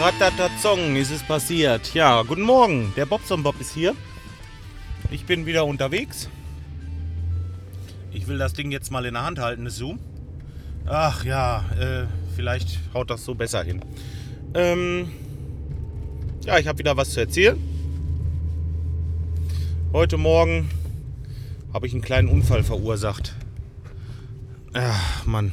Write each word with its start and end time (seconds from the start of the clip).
Ratatazong 0.00 0.94
ist 0.94 1.10
es 1.10 1.22
passiert. 1.24 1.92
Ja, 1.94 2.22
guten 2.22 2.42
Morgen. 2.42 2.92
Der 2.96 3.06
Bobson 3.06 3.42
Bob 3.42 3.60
ist 3.60 3.74
hier. 3.74 3.96
Ich 5.10 5.24
bin 5.24 5.46
wieder 5.46 5.64
unterwegs. 5.64 6.28
Ich 8.12 8.28
will 8.28 8.38
das 8.38 8.52
Ding 8.52 8.70
jetzt 8.70 8.92
mal 8.92 9.04
in 9.04 9.14
der 9.14 9.24
Hand 9.24 9.40
halten, 9.40 9.64
das 9.64 9.76
Zoom. 9.76 9.98
Ach 10.86 11.24
ja, 11.24 11.64
äh, 11.78 12.06
vielleicht 12.36 12.78
haut 12.94 13.10
das 13.10 13.24
so 13.24 13.34
besser 13.34 13.64
hin. 13.64 13.80
Ähm, 14.54 15.10
ja, 16.44 16.58
ich 16.58 16.68
habe 16.68 16.78
wieder 16.78 16.96
was 16.96 17.10
zu 17.10 17.20
erzählen. 17.20 17.58
Heute 19.92 20.18
Morgen 20.18 20.70
habe 21.72 21.88
ich 21.88 21.92
einen 21.92 22.02
kleinen 22.02 22.28
Unfall 22.28 22.62
verursacht. 22.62 23.34
Ach, 24.72 25.26
Mann. 25.26 25.52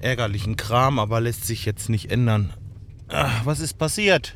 Ärgerlichen 0.00 0.56
Kram, 0.56 0.98
aber 0.98 1.20
lässt 1.20 1.46
sich 1.46 1.64
jetzt 1.64 1.88
nicht 1.88 2.10
ändern. 2.10 2.52
Ach, 3.08 3.44
was 3.46 3.60
ist 3.60 3.78
passiert? 3.78 4.34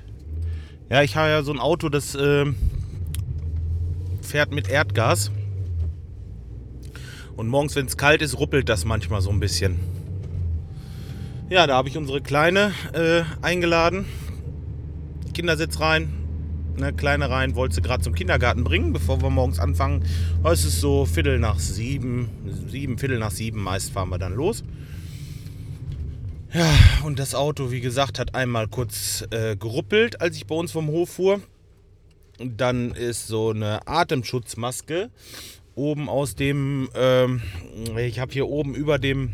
Ja, 0.90 1.02
ich 1.02 1.16
habe 1.16 1.28
ja 1.28 1.42
so 1.42 1.52
ein 1.52 1.58
Auto, 1.58 1.88
das 1.88 2.14
äh, 2.14 2.46
fährt 4.22 4.52
mit 4.52 4.68
Erdgas. 4.68 5.30
Und 7.36 7.48
morgens, 7.48 7.76
wenn 7.76 7.86
es 7.86 7.96
kalt 7.96 8.22
ist, 8.22 8.38
ruppelt 8.38 8.68
das 8.68 8.84
manchmal 8.84 9.20
so 9.20 9.30
ein 9.30 9.40
bisschen. 9.40 9.78
Ja, 11.50 11.66
da 11.66 11.76
habe 11.76 11.88
ich 11.88 11.96
unsere 11.96 12.20
Kleine 12.20 12.72
äh, 12.92 13.22
eingeladen. 13.42 14.06
Kindersitz 15.34 15.80
rein, 15.80 16.12
eine 16.76 16.92
kleine 16.92 17.30
rein, 17.30 17.54
wollte 17.54 17.76
sie 17.76 17.82
gerade 17.82 18.02
zum 18.02 18.14
Kindergarten 18.14 18.64
bringen, 18.64 18.92
bevor 18.92 19.22
wir 19.22 19.30
morgens 19.30 19.58
anfangen. 19.58 20.04
Es 20.44 20.64
ist 20.64 20.80
so 20.80 21.06
Viertel 21.06 21.38
nach 21.38 21.58
sieben, 21.58 22.28
sieben, 22.68 22.98
Viertel 22.98 23.18
nach 23.18 23.30
sieben 23.30 23.62
meist 23.62 23.92
fahren 23.92 24.10
wir 24.10 24.18
dann 24.18 24.34
los. 24.34 24.64
Ja, 26.54 26.74
und 27.04 27.18
das 27.18 27.34
Auto, 27.34 27.70
wie 27.70 27.80
gesagt, 27.80 28.18
hat 28.18 28.34
einmal 28.34 28.68
kurz 28.68 29.22
äh, 29.30 29.54
geruppelt, 29.54 30.22
als 30.22 30.36
ich 30.36 30.46
bei 30.46 30.54
uns 30.54 30.72
vom 30.72 30.88
Hof 30.88 31.10
fuhr. 31.10 31.42
Dann 32.38 32.92
ist 32.92 33.26
so 33.26 33.50
eine 33.50 33.86
Atemschutzmaske 33.86 35.10
oben 35.74 36.08
aus 36.08 36.36
dem, 36.36 36.88
ähm, 36.94 37.42
ich 37.96 38.18
habe 38.18 38.32
hier 38.32 38.48
oben 38.48 38.74
über 38.74 38.98
dem 38.98 39.32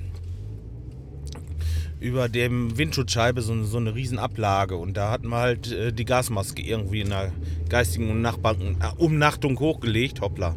über 2.01 2.29
dem 2.29 2.77
Windschutzscheibe 2.77 3.41
so, 3.41 3.65
so 3.65 3.79
eine 3.79 3.95
riesen 3.95 4.19
Ablage 4.19 4.77
und 4.77 4.95
da 4.95 5.11
hatten 5.11 5.29
wir 5.29 5.39
halt 5.39 5.73
äh, 5.73 5.93
die 5.93 6.05
Gasmaske 6.05 6.61
irgendwie 6.61 7.01
in 7.01 7.11
der 7.11 7.33
geistigen 7.71 8.11
Umnachtung, 8.11 8.77
äh, 8.81 9.03
Umnachtung 9.03 9.59
hochgelegt. 9.59 10.21
Hoppla. 10.21 10.55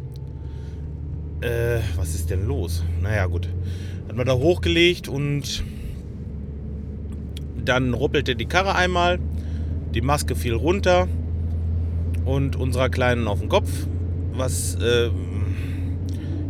Äh, 1.40 1.78
was 1.96 2.14
ist 2.14 2.28
denn 2.28 2.46
los? 2.46 2.84
Naja, 3.00 3.26
gut. 3.26 3.48
Hat 4.08 4.16
man 4.16 4.26
da 4.26 4.34
hochgelegt 4.34 5.08
und 5.08 5.64
dann 7.68 7.94
ruppelte 7.94 8.34
die 8.34 8.46
Karre 8.46 8.74
einmal, 8.74 9.18
die 9.94 10.00
Maske 10.00 10.34
fiel 10.34 10.54
runter 10.54 11.08
und 12.24 12.56
unserer 12.56 12.88
Kleinen 12.88 13.28
auf 13.28 13.40
den 13.40 13.48
Kopf, 13.48 13.70
was 14.32 14.76
äh, 14.76 15.10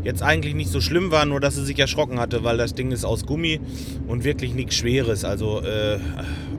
jetzt 0.04 0.22
eigentlich 0.22 0.54
nicht 0.54 0.70
so 0.70 0.80
schlimm 0.80 1.10
war, 1.10 1.24
nur 1.24 1.40
dass 1.40 1.56
sie 1.56 1.64
sich 1.64 1.78
erschrocken 1.78 2.18
hatte, 2.18 2.44
weil 2.44 2.56
das 2.56 2.74
Ding 2.74 2.92
ist 2.92 3.04
aus 3.04 3.26
Gummi 3.26 3.60
und 4.06 4.24
wirklich 4.24 4.54
nichts 4.54 4.76
Schweres. 4.76 5.24
Also 5.24 5.60
äh, 5.60 5.98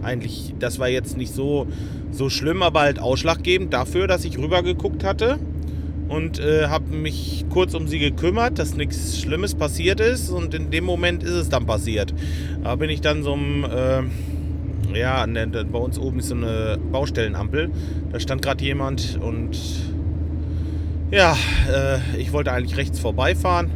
eigentlich, 0.04 0.54
das 0.60 0.80
war 0.80 0.90
jetzt 0.90 1.18
nicht 1.18 1.34
so, 1.34 1.68
so 2.12 2.30
schlimm, 2.30 2.62
aber 2.62 2.82
halt 2.82 3.00
ausschlaggebend 3.00 3.74
dafür, 3.74 4.08
dass 4.08 4.26
ich 4.26 4.38
rübergeguckt 4.38 5.04
hatte 5.04 5.40
und 6.10 6.40
äh, 6.40 6.68
habe 6.68 6.96
mich 6.96 7.46
kurz 7.50 7.74
um 7.74 7.88
sie 7.88 8.00
gekümmert, 8.00 8.60
dass 8.60 8.76
nichts 8.76 9.20
Schlimmes 9.20 9.56
passiert 9.56 10.00
ist 10.00 10.30
und 10.30 10.54
in 10.54 10.72
dem 10.72 10.84
Moment 10.84 11.24
ist 11.24 11.32
es 11.32 11.50
dann 11.50 11.66
passiert. 11.66 12.14
Da 12.64 12.76
bin 12.76 12.90
ich 12.90 13.02
dann 13.02 13.24
so 13.24 13.34
ein... 13.34 13.64
Äh, 13.64 14.04
ja, 14.94 15.26
bei 15.26 15.80
uns 15.80 16.00
oben 16.00 16.20
ist 16.20 16.30
so 16.30 16.36
eine 16.36 16.80
Baustellenampel. 16.92 17.72
Da 18.12 18.20
stand 18.20 18.42
gerade 18.42 18.64
jemand 18.64 19.20
und 19.22 19.58
ja, 21.12 21.36
äh, 21.72 22.00
ich 22.18 22.34
wollte 22.34 22.52
eigentlich 22.52 22.78
rechts 22.78 23.00
vorbeifahren 23.00 23.72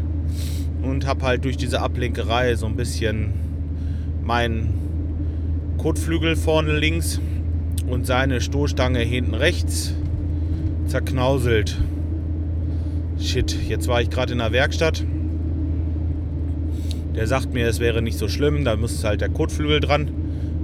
und 0.84 1.08
habe 1.08 1.26
halt 1.26 1.46
durch 1.46 1.58
diese 1.58 1.82
Ablenkerei 1.82 2.56
so 2.56 2.66
ein 2.66 2.76
bisschen 2.76 3.34
meinen 4.24 5.76
Kotflügel 5.78 6.36
vorne 6.36 6.78
links 6.78 7.20
und 7.88 8.06
seine 8.06 8.42
Stoßstange 8.42 9.00
hinten 9.00 9.34
rechts 9.34 9.94
zerknauselt. 10.88 11.80
Shit, 13.20 13.56
jetzt 13.68 13.88
war 13.88 14.02
ich 14.02 14.10
gerade 14.10 14.34
in 14.34 14.40
der 14.40 14.52
Werkstatt. 14.52 15.04
Der 17.16 17.28
sagt 17.28 17.54
mir, 17.54 17.68
es 17.68 17.80
wäre 17.80 18.02
nicht 18.02 18.18
so 18.18 18.28
schlimm, 18.28 18.66
da 18.66 18.76
muss 18.76 19.04
halt 19.04 19.22
der 19.22 19.30
Kotflügel 19.30 19.80
dran. 19.80 20.10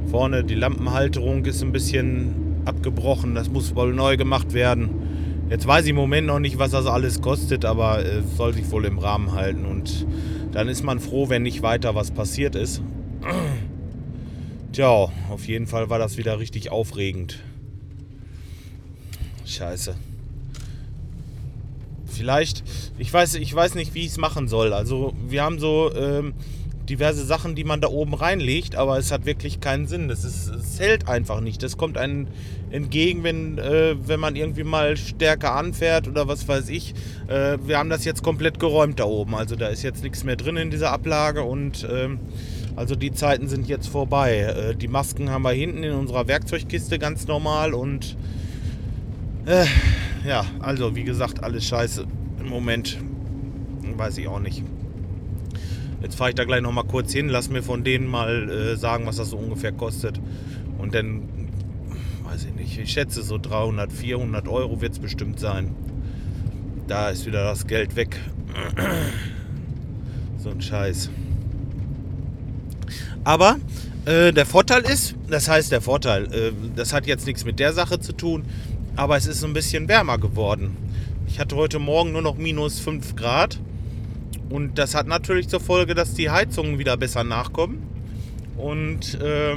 Vorne 0.09 0.44
die 0.44 0.56
Lampenhalterung 0.56 1.46
ist 1.46 1.62
ein 1.62 1.72
bisschen 1.72 2.64
abgebrochen, 2.66 3.36
das 3.36 3.50
muss 3.50 3.75
wohl 3.75 3.94
neu 3.94 4.18
gemacht 4.18 4.53
werden. 4.53 4.90
Jetzt 5.50 5.68
weiß 5.68 5.86
ich 5.86 5.92
im 5.92 5.96
Moment 5.96 6.28
noch 6.28 6.40
nicht, 6.40 6.58
was 6.58 6.72
das 6.72 6.86
alles 6.88 7.22
kostet, 7.22 7.64
aber 7.64 8.00
es 8.00 8.25
äh, 8.25 8.36
soll 8.36 8.53
sich 8.53 8.70
wohl 8.72 8.86
im 8.86 8.97
Rahmen 9.00 9.34
halten. 9.34 9.66
Und 9.66 10.06
dann 10.52 10.68
ist 10.68 10.84
man 10.84 11.00
froh, 11.00 11.30
wenn 11.30 11.44
nicht 11.44 11.62
weiter 11.62 11.96
was 11.96 12.12
passiert 12.12 12.56
ist. 12.56 12.81
Tja, 14.72 15.09
auf 15.30 15.47
jeden 15.47 15.68
Fall 15.68 15.90
war 15.90 16.00
das 16.00 16.18
wieder 16.18 16.40
richtig 16.40 16.72
aufregend. 16.72 17.40
Scheiße. 19.46 19.96
Vielleicht, 22.06 22.64
ich 22.97 23.12
weiß, 23.12 23.36
ich 23.36 23.53
weiß 23.53 23.76
nicht, 23.76 23.94
wie 23.94 24.02
ich 24.02 24.12
es 24.12 24.18
machen 24.18 24.47
soll. 24.47 24.74
Also 24.74 25.14
wir 25.28 25.44
haben 25.44 25.59
so 25.59 25.91
ähm, 25.96 26.34
diverse 26.89 27.23
Sachen, 27.25 27.55
die 27.55 27.63
man 27.63 27.81
da 27.81 27.88
oben 27.88 28.13
reinlegt, 28.13 28.75
aber 28.75 28.97
es 28.97 29.11
hat 29.11 29.25
wirklich 29.25 29.59
keinen 29.59 29.88
Sinn. 29.88 30.07
Das 30.07 30.23
ist, 30.23 30.50
es 30.50 30.79
hält 30.79 31.07
einfach 31.07 31.39
nicht. 31.39 31.61
Das 31.61 31.77
kommt 31.77 31.97
einem 31.97 32.27
entgegen, 32.72 33.23
wenn, 33.23 33.57
äh, 33.57 33.95
wenn 34.07 34.19
man 34.19 34.35
irgendwie 34.35 34.63
mal 34.63 34.97
stärker 34.97 35.55
anfährt 35.55 36.07
oder 36.07 36.28
was 36.28 36.47
weiß 36.47 36.69
ich. 36.69 36.94
Äh, 37.28 37.57
wir 37.66 37.78
haben 37.78 37.89
das 37.89 38.05
jetzt 38.05 38.23
komplett 38.23 38.59
geräumt 38.59 38.99
da 38.99 39.05
oben. 39.05 39.35
Also 39.35 39.55
da 39.55 39.67
ist 39.67 39.83
jetzt 39.83 40.03
nichts 40.03 40.23
mehr 40.23 40.35
drin 40.35 40.57
in 40.57 40.72
dieser 40.72 40.91
Ablage 40.91 41.44
und 41.44 41.83
äh, 41.83 42.09
also 42.75 42.95
die 42.95 43.11
Zeiten 43.11 43.47
sind 43.47 43.67
jetzt 43.67 43.88
vorbei. 43.88 44.39
Äh, 44.39 44.75
die 44.75 44.88
Masken 44.88 45.29
haben 45.29 45.44
wir 45.44 45.51
hinten 45.51 45.83
in 45.83 45.94
unserer 45.94 46.28
Werkzeugkiste 46.28 46.97
ganz 46.99 47.28
normal 47.28 47.73
und 47.73 48.17
äh, 49.45 49.66
ja, 50.28 50.45
also 50.59 50.95
wie 50.95 51.03
gesagt, 51.03 51.44
alles 51.44 51.66
scheiße. 51.66 52.05
Im 52.39 52.49
Moment 52.49 52.97
weiß 53.97 54.17
ich 54.17 54.28
auch 54.28 54.39
nicht. 54.39 54.63
Jetzt 56.01 56.15
fahre 56.15 56.29
ich 56.29 56.35
da 56.35 56.45
gleich 56.45 56.61
noch 56.61 56.71
mal 56.71 56.83
kurz 56.83 57.11
hin, 57.11 57.27
lass 57.27 57.49
mir 57.49 57.61
von 57.61 57.83
denen 57.83 58.07
mal 58.07 58.49
äh, 58.49 58.77
sagen, 58.77 59.05
was 59.05 59.17
das 59.17 59.31
so 59.31 59.37
ungefähr 59.37 59.71
kostet. 59.71 60.19
Und 60.77 60.95
dann, 60.95 61.23
weiß 62.23 62.45
ich 62.45 62.55
nicht, 62.55 62.79
ich 62.79 62.91
schätze 62.91 63.21
so 63.21 63.37
300, 63.37 63.91
400 63.91 64.47
Euro 64.47 64.81
wird 64.81 64.93
es 64.93 64.99
bestimmt 64.99 65.39
sein. 65.39 65.75
Da 66.87 67.09
ist 67.09 67.25
wieder 67.25 67.43
das 67.43 67.67
Geld 67.67 67.95
weg. 67.95 68.17
so 70.37 70.49
ein 70.49 70.61
Scheiß. 70.61 71.09
Aber 73.25 73.57
äh, 74.05 74.31
der 74.31 74.45
Vorteil 74.45 74.81
ist, 74.83 75.16
das 75.29 75.49
heißt 75.49 75.71
der 75.71 75.81
Vorteil, 75.81 76.33
äh, 76.33 76.51
das 76.75 76.93
hat 76.93 77.07
jetzt 77.07 77.27
nichts 77.27 77.43
mit 77.43 77.59
der 77.59 77.73
Sache 77.73 77.99
zu 77.99 78.13
tun, 78.13 78.45
aber 78.95 79.17
es 79.17 79.27
ist 79.27 79.43
ein 79.43 79.53
bisschen 79.53 79.89
wärmer 79.89 80.17
geworden. 80.17 80.77
Ich 81.27 81.39
hatte 81.39 81.57
heute 81.57 81.77
Morgen 81.77 82.13
nur 82.13 82.21
noch 82.21 82.37
minus 82.37 82.79
5 82.79 83.16
Grad 83.16 83.59
und 84.49 84.77
das 84.77 84.95
hat 84.95 85.07
natürlich 85.07 85.47
zur 85.47 85.59
Folge, 85.59 85.93
dass 85.95 86.13
die 86.13 86.29
Heizungen 86.29 86.79
wieder 86.79 86.97
besser 86.97 87.23
nachkommen 87.23 87.83
und 88.57 89.19
äh, 89.21 89.55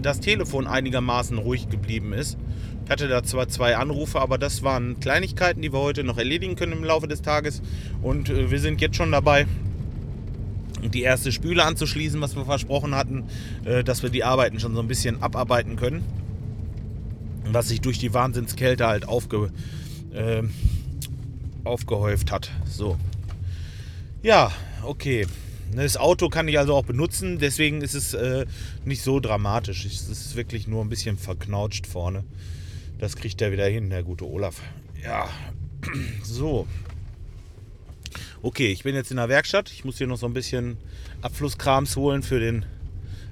das 0.00 0.20
Telefon 0.20 0.66
einigermaßen 0.66 1.38
ruhig 1.38 1.68
geblieben 1.68 2.12
ist. 2.12 2.38
Ich 2.84 2.90
hatte 2.90 3.08
da 3.08 3.22
zwar 3.22 3.48
zwei 3.48 3.76
Anrufe, 3.76 4.20
aber 4.20 4.36
das 4.36 4.62
waren 4.62 5.00
Kleinigkeiten, 5.00 5.62
die 5.62 5.72
wir 5.72 5.80
heute 5.80 6.04
noch 6.04 6.18
erledigen 6.18 6.56
können 6.56 6.72
im 6.72 6.84
Laufe 6.84 7.08
des 7.08 7.22
Tages. 7.22 7.62
Und 8.02 8.28
äh, 8.28 8.50
wir 8.50 8.60
sind 8.60 8.80
jetzt 8.80 8.96
schon 8.96 9.10
dabei, 9.10 9.46
die 10.82 11.02
erste 11.02 11.32
Spüle 11.32 11.64
anzuschließen, 11.64 12.20
was 12.20 12.36
wir 12.36 12.44
versprochen 12.44 12.94
hatten, 12.94 13.24
äh, 13.64 13.84
dass 13.84 14.02
wir 14.02 14.10
die 14.10 14.24
Arbeiten 14.24 14.60
schon 14.60 14.74
so 14.74 14.80
ein 14.80 14.88
bisschen 14.88 15.22
abarbeiten 15.22 15.76
können. 15.76 16.04
Was 17.50 17.68
sich 17.68 17.80
durch 17.80 17.98
die 17.98 18.12
Wahnsinnskälte 18.12 18.86
halt 18.86 19.08
aufge, 19.08 19.50
äh, 20.12 20.42
aufgehäuft 21.64 22.32
hat. 22.32 22.50
So, 22.66 22.98
ja, 24.24 24.50
okay. 24.82 25.26
Das 25.74 25.96
Auto 25.96 26.28
kann 26.28 26.48
ich 26.48 26.58
also 26.58 26.74
auch 26.74 26.84
benutzen, 26.84 27.38
deswegen 27.38 27.82
ist 27.82 27.94
es 27.94 28.14
äh, 28.14 28.46
nicht 28.84 29.02
so 29.02 29.20
dramatisch. 29.20 29.84
Es 29.84 30.08
ist 30.08 30.36
wirklich 30.36 30.66
nur 30.66 30.84
ein 30.84 30.88
bisschen 30.88 31.18
verknautscht 31.18 31.86
vorne. 31.86 32.24
Das 32.98 33.16
kriegt 33.16 33.42
er 33.42 33.52
wieder 33.52 33.66
hin, 33.66 33.90
der 33.90 34.02
gute 34.02 34.24
Olaf. 34.24 34.60
Ja, 35.02 35.28
so. 36.22 36.66
Okay, 38.40 38.72
ich 38.72 38.84
bin 38.84 38.94
jetzt 38.94 39.10
in 39.10 39.16
der 39.16 39.28
Werkstatt. 39.28 39.70
Ich 39.70 39.84
muss 39.84 39.98
hier 39.98 40.06
noch 40.06 40.18
so 40.18 40.26
ein 40.26 40.34
bisschen 40.34 40.76
Abflusskrams 41.22 41.96
holen 41.96 42.22
für 42.22 42.40
den 42.40 42.64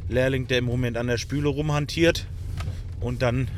Lehrling, 0.08 0.46
der 0.46 0.58
im 0.58 0.64
Moment 0.64 0.96
an 0.96 1.06
der 1.06 1.18
Spüle 1.18 1.48
rumhantiert. 1.48 2.26
Und 3.00 3.22
dann 3.22 3.48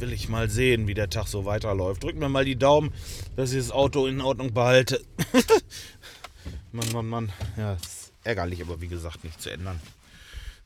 will 0.00 0.12
ich 0.12 0.28
mal 0.28 0.48
sehen, 0.48 0.86
wie 0.86 0.94
der 0.94 1.10
Tag 1.10 1.26
so 1.26 1.44
weiterläuft. 1.44 2.02
Drück 2.02 2.16
mir 2.16 2.28
mal 2.28 2.44
die 2.44 2.56
Daumen, 2.56 2.92
dass 3.36 3.52
ich 3.52 3.58
das 3.58 3.70
Auto 3.70 4.06
in 4.06 4.20
Ordnung 4.20 4.52
behalte. 4.52 5.04
Mann, 6.72 6.92
Mann, 6.92 7.08
Mann. 7.08 7.32
Ja, 7.56 7.76
ärgerlich, 8.24 8.62
aber 8.62 8.80
wie 8.80 8.88
gesagt, 8.88 9.24
nicht 9.24 9.40
zu 9.40 9.50
ändern. 9.50 9.80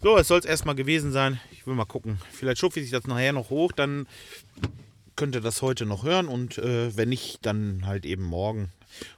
So, 0.00 0.16
es 0.16 0.28
soll 0.28 0.38
es 0.38 0.44
erstmal 0.44 0.74
gewesen 0.74 1.12
sein. 1.12 1.40
Ich 1.50 1.66
will 1.66 1.74
mal 1.74 1.84
gucken. 1.84 2.20
Vielleicht 2.30 2.58
schupfe 2.58 2.80
ich 2.80 2.90
das 2.90 3.06
nachher 3.06 3.32
noch 3.32 3.50
hoch, 3.50 3.72
dann 3.72 4.06
könnt 5.16 5.34
ihr 5.34 5.40
das 5.40 5.62
heute 5.62 5.84
noch 5.84 6.04
hören 6.04 6.28
und 6.28 6.58
äh, 6.58 6.96
wenn 6.96 7.08
nicht, 7.08 7.44
dann 7.44 7.84
halt 7.86 8.06
eben 8.06 8.22
morgen. 8.22 8.70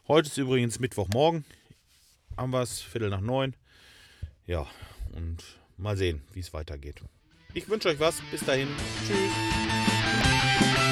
Heute 0.09 0.29
ist 0.29 0.39
übrigens 0.39 0.81
Mittwochmorgen. 0.81 1.45
Haben 2.37 2.53
wir 2.53 2.62
es, 2.62 2.81
Viertel 2.81 3.11
nach 3.11 3.21
neun. 3.21 3.55
Ja, 4.47 4.67
und 5.12 5.45
mal 5.77 5.97
sehen, 5.97 6.23
wie 6.33 6.41
es 6.41 6.55
weitergeht. 6.55 7.03
Ich 7.53 7.69
wünsche 7.69 7.89
euch 7.89 8.01
was. 8.01 8.23
Bis 8.31 8.45
dahin. 8.45 8.69
Tschüss. 9.07 9.89
Thank 10.61 10.79
you. 10.79 10.89